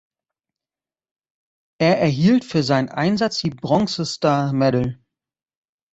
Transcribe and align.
Er 1.79 1.99
erhielt 1.99 2.43
für 2.43 2.63
seinen 2.63 2.89
Einsatz 2.89 3.37
die 3.41 3.51
Bronze 3.51 4.03
Star 4.03 4.51
Medal. 4.51 4.99